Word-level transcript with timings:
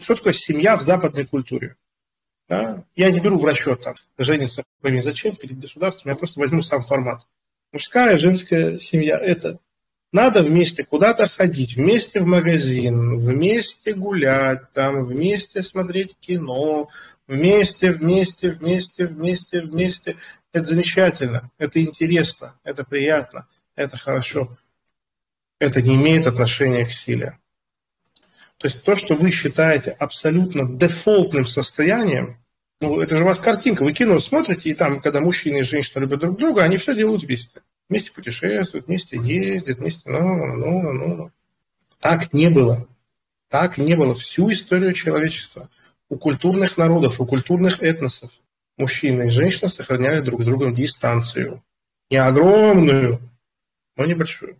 Что 0.00 0.14
такое 0.14 0.32
семья 0.32 0.76
в 0.76 0.82
западной 0.82 1.26
культуре? 1.26 1.76
Да? 2.48 2.84
Я 2.96 3.10
не 3.10 3.20
беру 3.20 3.38
в 3.38 3.44
расчет 3.44 3.82
там, 3.82 3.94
жениться 4.16 4.64
пойми 4.80 5.00
зачем 5.00 5.36
перед 5.36 5.58
государством, 5.58 6.10
я 6.10 6.16
просто 6.16 6.40
возьму 6.40 6.62
сам 6.62 6.82
формат. 6.82 7.26
Мужская, 7.72 8.16
женская 8.16 8.78
семья– 8.78 9.18
это 9.20 9.58
надо 10.12 10.42
вместе 10.42 10.84
куда-то 10.84 11.28
ходить, 11.28 11.76
вместе 11.76 12.20
в 12.20 12.26
магазин, 12.26 13.18
вместе 13.18 13.92
гулять, 13.92 14.72
там, 14.72 15.04
вместе 15.04 15.60
смотреть 15.60 16.16
кино, 16.18 16.88
вместе, 17.26 17.92
вместе, 17.92 18.50
вместе, 18.50 19.06
вместе, 19.06 19.60
вместе. 19.60 20.16
Это 20.52 20.64
замечательно, 20.64 21.50
это 21.58 21.82
интересно, 21.82 22.58
это 22.64 22.84
приятно, 22.84 23.46
это 23.74 23.98
хорошо. 23.98 24.56
Это 25.58 25.82
не 25.82 25.96
имеет 25.96 26.26
отношения 26.26 26.86
к 26.86 26.90
силе. 26.90 27.38
То 28.58 28.66
есть 28.66 28.82
то, 28.82 28.96
что 28.96 29.14
вы 29.14 29.30
считаете 29.30 29.90
абсолютно 29.90 30.68
дефолтным 30.68 31.46
состоянием, 31.46 32.38
ну, 32.80 33.00
это 33.00 33.16
же 33.16 33.24
у 33.24 33.26
вас 33.26 33.40
картинка, 33.40 33.84
вы 33.84 33.92
кино 33.92 34.18
смотрите, 34.20 34.70
и 34.70 34.74
там, 34.74 35.00
когда 35.00 35.20
мужчины 35.20 35.58
и 35.58 35.62
женщины 35.62 36.02
любят 36.02 36.20
друг 36.20 36.38
друга, 36.38 36.62
они 36.62 36.76
все 36.76 36.94
делают 36.94 37.22
вместе. 37.22 37.60
Вместе 37.88 38.12
путешествуют, 38.12 38.86
вместе 38.86 39.16
ездят, 39.16 39.78
вместе, 39.78 40.10
ну, 40.10 40.56
ну, 40.56 40.92
ну, 40.92 41.16
ну. 41.16 41.30
Так 42.00 42.32
не 42.32 42.50
было. 42.50 42.86
Так 43.48 43.78
не 43.78 43.94
было 43.94 44.14
всю 44.14 44.52
историю 44.52 44.92
человечества. 44.92 45.70
У 46.08 46.16
культурных 46.16 46.76
народов, 46.76 47.20
у 47.20 47.26
культурных 47.26 47.82
этносов 47.82 48.30
мужчина 48.76 49.22
и 49.22 49.30
женщина 49.30 49.68
сохраняли 49.68 50.20
друг 50.20 50.42
с 50.42 50.46
другом 50.46 50.74
дистанцию. 50.74 51.62
Не 52.10 52.18
огромную, 52.18 53.20
но 53.96 54.04
небольшую. 54.04 54.56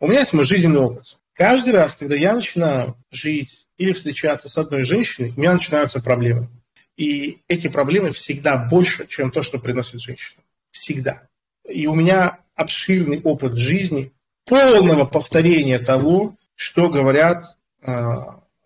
У 0.00 0.06
меня 0.06 0.20
есть 0.20 0.32
мой 0.32 0.44
жизненный 0.44 0.80
опыт. 0.80 1.18
Каждый 1.38 1.72
раз, 1.72 1.94
когда 1.94 2.16
я 2.16 2.34
начинаю 2.34 2.96
жить 3.12 3.68
или 3.76 3.92
встречаться 3.92 4.48
с 4.48 4.58
одной 4.58 4.82
женщиной, 4.82 5.32
у 5.36 5.40
меня 5.40 5.52
начинаются 5.52 6.00
проблемы. 6.00 6.48
И 6.96 7.38
эти 7.46 7.68
проблемы 7.68 8.10
всегда 8.10 8.56
больше, 8.56 9.06
чем 9.06 9.30
то, 9.30 9.42
что 9.42 9.60
приносит 9.60 10.00
женщина. 10.00 10.42
Всегда. 10.72 11.22
И 11.64 11.86
у 11.86 11.94
меня 11.94 12.40
обширный 12.56 13.20
опыт 13.22 13.52
в 13.52 13.56
жизни 13.56 14.10
полного 14.46 15.04
повторения 15.04 15.78
того, 15.78 16.34
что 16.56 16.88
говорят 16.88 17.44
э, 17.82 17.92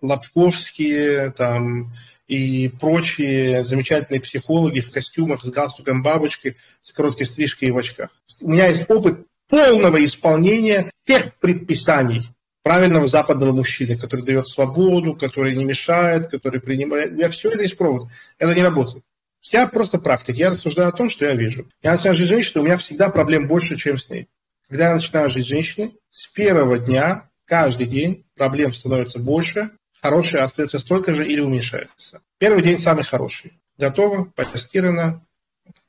Лобковские 0.00 1.32
там, 1.32 1.92
и 2.26 2.70
прочие 2.80 3.66
замечательные 3.66 4.22
психологи 4.22 4.80
в 4.80 4.90
костюмах 4.90 5.44
с 5.44 5.50
галстуком 5.50 6.02
бабочкой, 6.02 6.56
с 6.80 6.90
короткой 6.92 7.26
стрижкой 7.26 7.68
и 7.68 7.72
в 7.72 7.76
очках. 7.76 8.08
У 8.40 8.50
меня 8.50 8.68
есть 8.68 8.90
опыт 8.90 9.26
полного 9.46 10.02
исполнения 10.02 10.90
тех 11.04 11.34
предписаний 11.34 12.30
правильного 12.62 13.06
западного 13.06 13.52
мужчины, 13.52 13.98
который 13.98 14.24
дает 14.24 14.46
свободу, 14.46 15.14
который 15.14 15.54
не 15.56 15.64
мешает, 15.64 16.28
который 16.28 16.60
принимает. 16.60 17.18
Я 17.18 17.28
все 17.28 17.50
это 17.50 17.64
испробовал. 17.64 18.10
Это 18.38 18.54
не 18.54 18.62
работает. 18.62 19.04
Я 19.42 19.66
просто 19.66 19.98
практик. 19.98 20.36
Я 20.36 20.50
рассуждаю 20.50 20.88
о 20.88 20.92
том, 20.92 21.10
что 21.10 21.24
я 21.24 21.34
вижу. 21.34 21.68
Я 21.82 21.92
начинаю 21.92 22.14
жить 22.14 22.28
женщиной, 22.28 22.62
у 22.62 22.64
меня 22.64 22.76
всегда 22.76 23.08
проблем 23.08 23.48
больше, 23.48 23.76
чем 23.76 23.98
с 23.98 24.08
ней. 24.08 24.28
Когда 24.68 24.88
я 24.88 24.94
начинаю 24.94 25.28
жить 25.28 25.46
женщиной, 25.46 25.96
с 26.10 26.26
первого 26.28 26.78
дня, 26.78 27.28
каждый 27.44 27.86
день 27.86 28.24
проблем 28.36 28.72
становится 28.72 29.18
больше, 29.18 29.70
хорошие 30.00 30.42
остается 30.42 30.78
столько 30.78 31.14
же 31.14 31.26
или 31.26 31.40
уменьшается. 31.40 32.22
Первый 32.38 32.62
день 32.62 32.78
самый 32.78 33.04
хороший. 33.04 33.52
Готово, 33.78 34.24
постирано, 34.24 35.24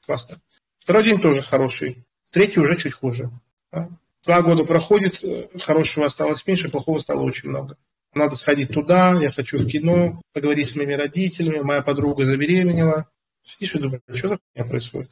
классно. 0.06 0.38
Второй 0.80 1.04
день 1.04 1.22
тоже 1.22 1.42
хороший. 1.42 2.04
Третий 2.32 2.60
уже 2.60 2.76
чуть 2.76 2.94
хуже. 2.94 3.30
Два 4.26 4.42
года 4.42 4.64
проходит, 4.64 5.24
э, 5.24 5.48
хорошего 5.60 6.06
осталось 6.06 6.46
меньше, 6.48 6.70
плохого 6.70 6.98
стало 6.98 7.22
очень 7.22 7.50
много. 7.50 7.76
Надо 8.14 8.36
сходить 8.36 8.70
туда, 8.70 9.14
я 9.20 9.32
хочу 9.32 9.58
в 9.58 9.68
кино, 9.68 10.22
поговорить 10.34 10.70
с 10.70 10.76
моими 10.76 10.94
родителями, 10.94 11.60
моя 11.60 11.82
подруга 11.82 12.26
забеременела. 12.26 13.10
Сидишь 13.44 13.76
и 13.76 13.80
думаешь, 13.80 14.02
что 14.14 14.30
за 14.30 14.38
хуйня 14.38 14.70
происходит? 14.70 15.12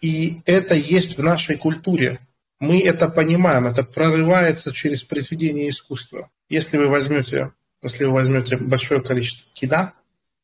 И 0.00 0.40
это 0.46 0.74
есть 0.74 1.18
в 1.18 1.22
нашей 1.22 1.56
культуре. 1.56 2.20
Мы 2.60 2.80
это 2.80 3.08
понимаем, 3.08 3.66
это 3.66 3.84
прорывается 3.84 4.72
через 4.72 5.02
произведение 5.02 5.68
искусства. 5.68 6.30
Если 6.48 6.78
вы 6.78 6.88
возьмете, 6.88 7.52
если 7.82 8.04
вы 8.04 8.12
возьмете 8.12 8.56
большое 8.56 9.02
количество 9.02 9.46
кино 9.52 9.92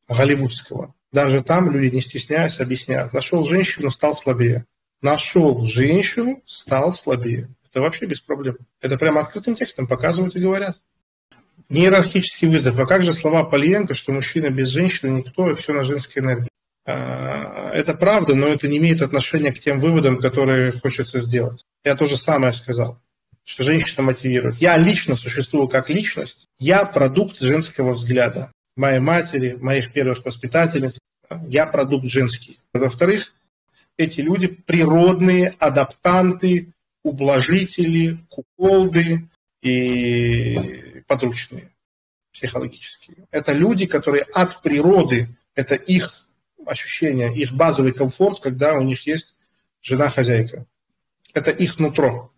голливудского, 0.09 0.95
даже 1.13 1.43
там 1.43 1.71
люди, 1.71 1.95
не 1.95 2.01
стесняясь, 2.01 2.61
объясняют. 2.61 3.13
Нашел 3.13 3.45
женщину, 3.47 3.91
стал 3.91 4.15
слабее. 4.15 4.67
Нашел 5.01 5.65
женщину, 5.65 6.43
стал 6.45 6.93
слабее. 6.93 7.49
Это 7.71 7.83
вообще 7.83 8.07
без 8.07 8.21
проблем. 8.21 8.57
Это 8.81 8.99
прямо 8.99 9.21
открытым 9.21 9.55
текстом 9.55 9.87
показывают 9.87 10.35
и 10.35 10.41
говорят. 10.41 10.81
Нейрархический 11.69 12.49
вызов. 12.49 12.79
А 12.79 12.87
как 12.87 13.05
же 13.05 13.15
слова 13.15 13.45
Полиенко, 13.45 13.95
что 13.95 14.13
мужчина 14.13 14.51
без 14.51 14.69
женщины 14.69 15.11
никто, 15.19 15.51
и 15.51 15.55
все 15.55 15.73
на 15.73 15.85
женской 15.85 16.21
энергии? 16.21 16.49
А, 16.85 17.71
это 17.73 17.95
правда, 17.95 18.35
но 18.35 18.49
это 18.49 18.67
не 18.67 18.79
имеет 18.79 19.03
отношения 19.03 19.53
к 19.53 19.61
тем 19.61 19.79
выводам, 19.79 20.19
которые 20.19 20.73
хочется 20.73 21.21
сделать. 21.21 21.65
Я 21.85 21.95
то 21.95 22.07
же 22.07 22.17
самое 22.17 22.53
сказал, 22.53 23.01
что 23.45 23.63
женщина 23.63 24.03
мотивирует. 24.03 24.57
Я 24.57 24.77
лично 24.77 25.15
существую 25.15 25.69
как 25.69 25.91
личность. 25.91 26.49
Я 26.59 26.85
продукт 26.85 27.39
женского 27.39 27.93
взгляда. 27.93 28.51
Моей 28.77 28.99
матери, 28.99 29.57
моих 29.61 29.93
первых 29.93 30.25
воспитательниц. 30.25 30.99
Я 31.47 31.67
продукт 31.67 32.07
женский. 32.07 32.59
Во-вторых, 32.73 33.33
эти 33.97 34.21
люди 34.21 34.49
природные 34.49 35.55
адаптанты 35.59 36.73
ублажители, 37.03 38.19
куколды 38.29 39.29
и 39.63 41.03
подручные 41.07 41.71
психологические. 42.33 43.27
Это 43.31 43.53
люди, 43.53 43.87
которые 43.87 44.23
от 44.23 44.63
природы, 44.63 45.29
это 45.55 45.75
их 45.75 46.29
ощущение, 46.65 47.35
их 47.35 47.53
базовый 47.53 47.93
комфорт, 47.93 48.41
когда 48.41 48.75
у 48.75 48.83
них 48.83 49.07
есть 49.07 49.35
жена-хозяйка. 49.83 50.67
Это 51.35 51.51
их 51.51 51.79
нутро. 51.79 52.33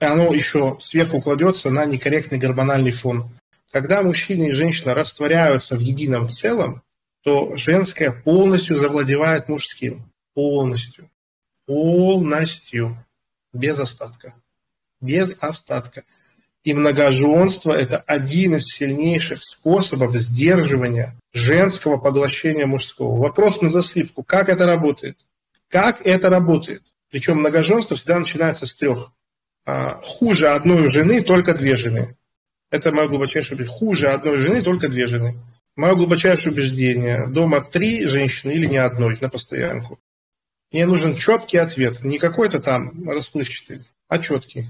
И 0.00 0.04
оно 0.04 0.32
еще 0.32 0.76
сверху 0.80 1.20
кладется 1.20 1.70
на 1.70 1.84
некорректный 1.84 2.38
гормональный 2.38 2.90
фон. 2.90 3.30
Когда 3.70 4.02
мужчина 4.02 4.44
и 4.44 4.52
женщина 4.52 4.94
растворяются 4.94 5.76
в 5.76 5.80
едином 5.80 6.28
целом, 6.28 6.82
то 7.22 7.56
женское 7.56 8.12
полностью 8.12 8.78
завладевает 8.78 9.48
мужским. 9.48 10.10
Полностью. 10.34 11.10
Полностью 11.66 13.04
без 13.58 13.78
остатка. 13.78 14.34
Без 15.00 15.34
остатка. 15.40 16.04
И 16.64 16.74
многоженство– 16.74 17.72
это 17.78 17.98
один 17.98 18.56
из 18.56 18.66
сильнейших 18.66 19.42
способов 19.42 20.14
сдерживания 20.16 21.18
женского 21.32 21.96
поглощения 21.96 22.66
мужского. 22.66 23.16
Вопрос 23.18 23.62
на 23.62 23.68
засыпку. 23.68 24.22
Как 24.22 24.48
это 24.48 24.66
работает? 24.66 25.18
Как 25.68 26.04
это 26.04 26.30
работает? 26.30 26.82
Причем 27.10 27.38
многоженство 27.38 27.96
всегда 27.96 28.18
начинается 28.18 28.66
с 28.66 28.74
трех. 28.74 29.12
А, 29.64 30.00
хуже 30.02 30.48
одной 30.48 30.88
жены 30.88 31.22
только 31.22 31.54
две 31.54 31.76
жены. 31.76 32.16
Это 32.70 32.92
мое 32.92 33.08
глубочайшее 33.08 33.56
убеждение. 33.56 33.78
Хуже 33.78 34.08
одной 34.08 34.38
жены 34.38 34.62
только 34.62 34.88
две 34.88 35.06
жены. 35.06 35.38
Мое 35.76 35.94
глубочайшее 35.94 36.52
убеждение. 36.52 37.26
Дома 37.28 37.60
три 37.60 38.06
женщины 38.06 38.52
или 38.52 38.66
ни 38.66 38.76
одной 38.76 39.16
на 39.20 39.28
постоянку. 39.28 39.98
Мне 40.70 40.86
нужен 40.86 41.16
четкий 41.16 41.56
ответ, 41.58 42.04
не 42.04 42.18
какой-то 42.18 42.60
там 42.60 43.08
расплывчатый, 43.08 43.84
а 44.06 44.18
четкий. 44.18 44.68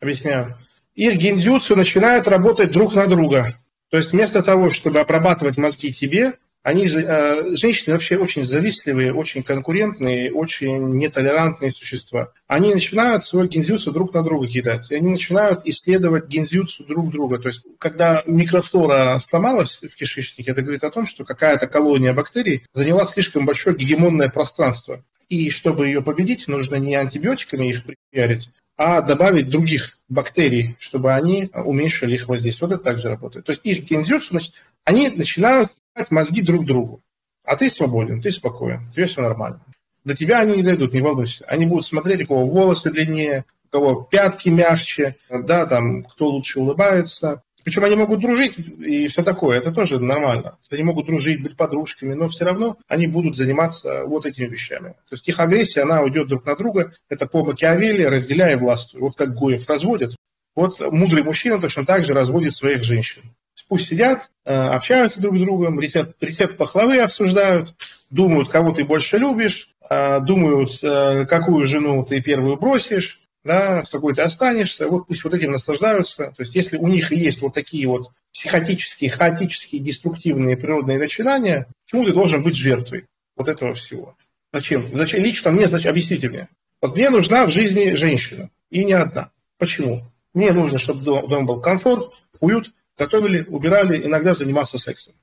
Объясняю. 0.00 0.58
Их 0.94 1.16
гензюцу 1.16 1.76
начинает 1.76 2.28
работать 2.28 2.70
друг 2.70 2.94
на 2.94 3.06
друга. 3.06 3.54
То 3.90 3.98
есть 3.98 4.12
вместо 4.12 4.42
того, 4.42 4.70
чтобы 4.70 5.00
обрабатывать 5.00 5.58
мозги 5.58 5.92
тебе, 5.92 6.34
они, 6.64 6.86
э, 6.86 7.54
женщины 7.56 7.92
вообще 7.92 8.16
очень 8.16 8.42
завистливые, 8.42 9.12
очень 9.12 9.42
конкурентные, 9.42 10.32
очень 10.32 10.96
нетолерантные 10.96 11.70
существа. 11.70 12.32
Они 12.46 12.72
начинают 12.72 13.22
свой 13.22 13.48
гензюцу 13.48 13.92
друг 13.92 14.14
на 14.14 14.22
друга 14.22 14.48
кидать. 14.48 14.90
И 14.90 14.94
они 14.94 15.10
начинают 15.10 15.60
исследовать 15.66 16.26
гензюцу 16.26 16.84
друг 16.84 17.10
друга. 17.10 17.38
То 17.38 17.48
есть, 17.48 17.66
когда 17.78 18.22
микрофлора 18.26 19.18
сломалась 19.18 19.78
в 19.82 19.94
кишечнике, 19.94 20.52
это 20.52 20.62
говорит 20.62 20.84
о 20.84 20.90
том, 20.90 21.06
что 21.06 21.26
какая-то 21.26 21.66
колония 21.66 22.14
бактерий 22.14 22.64
заняла 22.72 23.04
слишком 23.04 23.44
большое 23.44 23.76
гегемонное 23.76 24.30
пространство. 24.30 25.04
И 25.28 25.50
чтобы 25.50 25.88
ее 25.88 26.00
победить, 26.00 26.48
нужно 26.48 26.76
не 26.76 26.94
антибиотиками 26.94 27.66
их 27.66 27.84
припиарить, 27.84 28.48
а 28.78 29.02
добавить 29.02 29.50
других 29.50 29.98
бактерий, 30.08 30.76
чтобы 30.78 31.12
они 31.12 31.50
уменьшили 31.52 32.14
их 32.14 32.26
воздействие. 32.26 32.70
Вот 32.70 32.74
это 32.76 32.84
также 32.84 33.10
работает. 33.10 33.44
То 33.44 33.50
есть 33.50 33.66
их 33.66 33.84
гензюцу, 33.84 34.28
значит, 34.30 34.54
они 34.84 35.10
начинают 35.10 35.70
мозги 36.10 36.42
друг 36.42 36.64
другу. 36.64 37.00
А 37.44 37.56
ты 37.56 37.68
свободен, 37.70 38.20
ты 38.20 38.30
спокоен, 38.30 38.88
тебе 38.94 39.06
все 39.06 39.20
нормально. 39.22 39.60
До 40.04 40.14
тебя 40.14 40.40
они 40.40 40.56
не 40.56 40.62
дойдут, 40.62 40.92
не 40.92 41.00
волнуйся. 41.00 41.44
Они 41.46 41.66
будут 41.66 41.84
смотреть, 41.84 42.24
у 42.24 42.26
кого 42.26 42.46
волосы 42.46 42.90
длиннее, 42.90 43.44
у 43.66 43.68
кого 43.68 44.02
пятки 44.02 44.48
мягче, 44.48 45.16
да, 45.30 45.66
там, 45.66 46.04
кто 46.04 46.28
лучше 46.28 46.60
улыбается. 46.60 47.42
Причем 47.64 47.84
они 47.84 47.96
могут 47.96 48.20
дружить 48.20 48.58
и 48.58 49.06
все 49.08 49.22
такое, 49.22 49.56
это 49.56 49.72
тоже 49.72 49.98
нормально. 49.98 50.58
Они 50.70 50.82
могут 50.82 51.06
дружить, 51.06 51.42
быть 51.42 51.56
подружками, 51.56 52.12
но 52.12 52.28
все 52.28 52.44
равно 52.44 52.76
они 52.88 53.06
будут 53.06 53.36
заниматься 53.36 54.04
вот 54.04 54.26
этими 54.26 54.46
вещами. 54.46 54.90
То 54.90 55.12
есть 55.12 55.26
их 55.28 55.40
агрессия, 55.40 55.82
она 55.82 56.02
уйдет 56.02 56.28
друг 56.28 56.44
на 56.44 56.56
друга. 56.56 56.92
Это 57.08 57.26
по 57.26 57.42
Макиавелли, 57.42 58.04
разделяя 58.04 58.58
власть. 58.58 58.94
Вот 58.94 59.16
как 59.16 59.34
Гоев 59.34 59.66
разводит, 59.66 60.14
вот 60.54 60.78
мудрый 60.92 61.24
мужчина 61.24 61.58
точно 61.58 61.86
так 61.86 62.04
же 62.04 62.12
разводит 62.12 62.54
своих 62.54 62.82
женщин. 62.82 63.22
Пусть 63.68 63.88
сидят, 63.88 64.30
э, 64.44 64.54
общаются 64.54 65.20
друг 65.20 65.36
с 65.38 65.40
другом, 65.40 65.80
рецепт, 65.80 66.22
рецепт 66.22 66.56
пахлавы 66.56 66.98
обсуждают, 66.98 67.74
думают, 68.10 68.50
кого 68.50 68.72
ты 68.72 68.84
больше 68.84 69.18
любишь, 69.18 69.70
э, 69.88 70.20
думают, 70.20 70.78
э, 70.82 71.24
какую 71.26 71.66
жену 71.66 72.04
ты 72.04 72.20
первую 72.20 72.56
бросишь, 72.56 73.20
да, 73.42 73.82
с 73.82 73.90
какой 73.90 74.14
ты 74.14 74.22
останешься. 74.22 74.88
Вот 74.88 75.06
пусть 75.06 75.24
вот 75.24 75.34
этим 75.34 75.52
наслаждаются. 75.52 76.26
То 76.36 76.42
есть 76.42 76.54
если 76.54 76.76
у 76.76 76.86
них 76.88 77.12
есть 77.12 77.40
вот 77.42 77.54
такие 77.54 77.86
вот 77.86 78.10
психотические, 78.32 79.10
хаотические, 79.10 79.80
деструктивные 79.80 80.56
природные 80.56 80.98
начинания, 80.98 81.66
почему 81.84 82.04
ты 82.06 82.12
должен 82.12 82.42
быть 82.42 82.56
жертвой 82.56 83.06
вот 83.36 83.48
этого 83.48 83.74
всего? 83.74 84.16
Зачем? 84.52 84.86
Зачем? 84.88 85.22
Лично 85.22 85.50
мне, 85.50 85.68
зачем? 85.68 85.90
Объясните 85.90 86.28
мне. 86.28 86.48
Вот 86.80 86.94
мне 86.94 87.10
нужна 87.10 87.46
в 87.46 87.50
жизни 87.50 87.94
женщина. 87.94 88.50
И 88.70 88.84
не 88.84 88.92
одна. 88.92 89.30
Почему? 89.58 90.04
Мне 90.32 90.52
нужно, 90.52 90.78
чтобы 90.78 91.02
дома 91.02 91.46
был 91.46 91.60
комфорт, 91.60 92.12
уют, 92.40 92.72
готовили, 92.98 93.44
убирали, 93.48 94.04
иногда 94.04 94.34
занимался 94.34 94.78
сексом. 94.78 95.14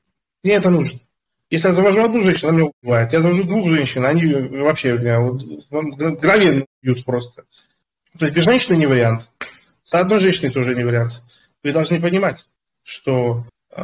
Мне 0.44 0.54
это 0.54 0.70
нужно. 0.70 1.00
Если 1.50 1.68
я 1.68 1.76
завожу 1.76 2.02
одну 2.04 2.24
женщину, 2.24 2.50
она 2.50 2.60
меня 2.60 2.72
убивает. 2.82 3.12
Я 3.12 3.22
завожу 3.22 3.44
двух 3.44 3.70
женщин, 3.70 4.06
они 4.06 4.26
вообще 4.26 4.98
меня 4.98 5.20
вот, 5.20 5.42
мгновенно 5.70 6.66
убьют 6.82 7.04
просто. 7.04 7.44
То 8.18 8.26
есть 8.26 8.34
без 8.34 8.44
женщины 8.44 8.78
не 8.78 8.88
вариант. 8.88 9.30
С 9.84 9.94
одной 9.94 10.20
женщиной 10.20 10.52
тоже 10.52 10.76
не 10.76 10.84
вариант. 10.84 11.22
Вы 11.64 11.74
должны 11.74 12.00
понимать, 12.00 12.48
что 12.84 13.46
э, 13.72 13.84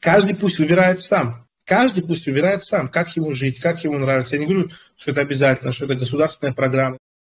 каждый 0.00 0.34
пусть 0.36 0.58
выбирает 0.58 0.98
сам. 0.98 1.46
Каждый 1.64 2.04
пусть 2.04 2.26
выбирает 2.26 2.62
сам, 2.62 2.88
как 2.88 3.14
ему 3.16 3.32
жить, 3.32 3.60
как 3.60 3.82
ему 3.84 3.98
нравится. 3.98 4.36
Я 4.36 4.40
не 4.40 4.46
говорю, 4.46 4.70
что 4.96 5.12
это 5.12 5.20
обязательно, 5.20 5.72
что 5.72 5.84
это 5.84 5.94
государственная 5.94 6.52
программа. 6.54 6.98